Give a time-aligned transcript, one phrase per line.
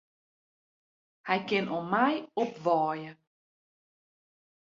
[1.27, 2.13] Hy kin om my
[2.43, 3.11] opwaaie.